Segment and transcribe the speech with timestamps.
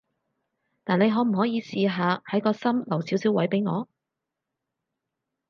[0.83, 3.87] 但你可唔可以試下喺個心留少少位畀我？